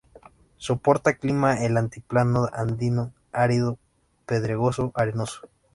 [0.57, 3.77] Soporta clima del altiplano andino, árido,
[4.25, 5.47] pedregoso, arenoso.